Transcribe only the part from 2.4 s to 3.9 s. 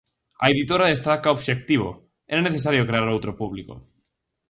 necesario crear outro público".